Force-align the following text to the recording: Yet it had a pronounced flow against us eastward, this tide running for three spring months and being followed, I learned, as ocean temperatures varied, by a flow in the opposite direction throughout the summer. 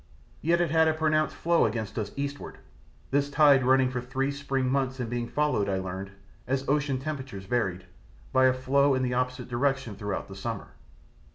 Yet 0.41 0.59
it 0.61 0.71
had 0.71 0.87
a 0.87 0.95
pronounced 0.95 1.35
flow 1.35 1.67
against 1.67 1.99
us 1.99 2.11
eastward, 2.15 2.57
this 3.11 3.29
tide 3.29 3.63
running 3.63 3.91
for 3.91 4.01
three 4.01 4.31
spring 4.31 4.67
months 4.67 4.99
and 4.99 5.07
being 5.11 5.27
followed, 5.27 5.69
I 5.69 5.77
learned, 5.77 6.09
as 6.47 6.67
ocean 6.67 6.97
temperatures 6.97 7.45
varied, 7.45 7.85
by 8.33 8.45
a 8.47 8.53
flow 8.53 8.95
in 8.95 9.03
the 9.03 9.13
opposite 9.13 9.47
direction 9.47 9.95
throughout 9.95 10.27
the 10.27 10.35
summer. 10.35 10.69